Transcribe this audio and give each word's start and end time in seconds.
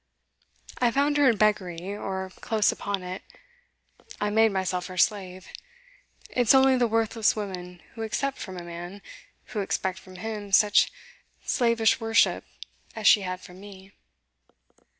I 0.79 0.89
found 0.89 1.17
her 1.17 1.29
in 1.29 1.37
beggary, 1.37 1.95
or 1.95 2.31
close 2.41 2.71
upon 2.71 3.03
it. 3.03 3.21
I 4.19 4.31
made 4.31 4.51
myself 4.51 4.87
her 4.87 4.97
slave 4.97 5.45
it's 6.31 6.55
only 6.55 6.75
the 6.75 6.87
worthless 6.87 7.35
women 7.35 7.83
who 7.93 8.01
accept 8.01 8.39
from 8.39 8.57
a 8.57 8.63
man, 8.63 9.03
who 9.53 9.59
expect 9.59 9.99
from 9.99 10.15
him, 10.15 10.51
such 10.53 10.91
slavish 11.45 11.99
worship 11.99 12.45
as 12.95 13.05
she 13.05 13.21
had 13.21 13.41
from 13.41 13.59
me. 13.59 13.91